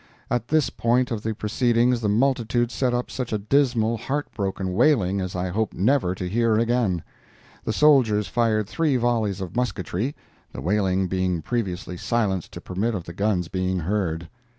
[0.31, 4.73] At this point of the proceedings the multitude set up such a dismal, heart broken
[4.73, 7.03] wailing as I hope never to hear again.
[7.65, 13.13] The soldiers fired three volleys of musketry—the wailing being previously silenced to permit of the
[13.13, 14.27] guns being heard.